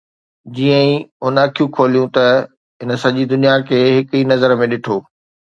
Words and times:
جيئن 0.53 0.77
ئي 0.85 0.95
هن 1.25 1.35
اکيون 1.45 1.69
کوليون 1.75 2.07
ته 2.15 2.25
هن 2.81 2.89
سڄي 3.03 3.23
دنيا 3.33 3.53
کي 3.67 3.77
هڪ 3.97 4.07
ئي 4.15 4.21
نظر 4.31 4.49
۾ 4.65 4.71
ڏٺو 4.73 4.97